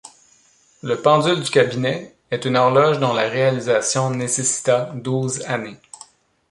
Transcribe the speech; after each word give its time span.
La 0.81 0.97
Pendule 0.97 1.43
du 1.43 1.51
cabinet 1.51 2.15
est 2.31 2.45
une 2.45 2.57
horloge 2.57 2.99
dont 2.99 3.13
la 3.13 3.29
réalisation 3.29 4.09
nécessita 4.09 4.89
douze 4.95 5.43
années. 5.45 5.77